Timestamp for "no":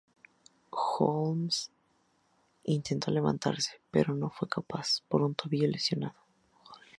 4.15-4.31